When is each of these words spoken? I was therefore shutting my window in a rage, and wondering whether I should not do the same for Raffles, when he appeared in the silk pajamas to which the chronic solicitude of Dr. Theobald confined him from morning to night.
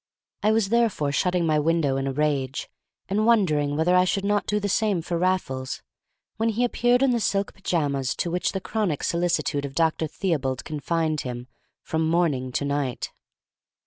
I 0.41 0.51
was 0.51 0.69
therefore 0.69 1.11
shutting 1.11 1.45
my 1.45 1.59
window 1.59 1.95
in 1.95 2.07
a 2.07 2.11
rage, 2.11 2.67
and 3.07 3.23
wondering 3.27 3.77
whether 3.77 3.95
I 3.95 4.03
should 4.03 4.25
not 4.25 4.47
do 4.47 4.59
the 4.59 4.67
same 4.67 5.03
for 5.03 5.15
Raffles, 5.15 5.83
when 6.37 6.49
he 6.49 6.63
appeared 6.63 7.03
in 7.03 7.11
the 7.11 7.19
silk 7.19 7.53
pajamas 7.53 8.15
to 8.15 8.31
which 8.31 8.51
the 8.53 8.61
chronic 8.61 9.03
solicitude 9.03 9.63
of 9.63 9.75
Dr. 9.75 10.07
Theobald 10.07 10.65
confined 10.65 11.21
him 11.21 11.47
from 11.83 12.09
morning 12.09 12.51
to 12.51 12.65
night. 12.65 13.11